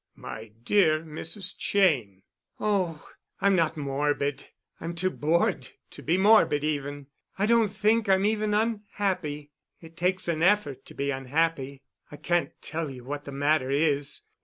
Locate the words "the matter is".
13.25-14.23